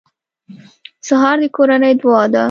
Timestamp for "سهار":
1.07-1.37